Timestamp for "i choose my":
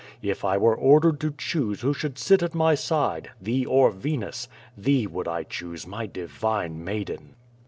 5.27-6.07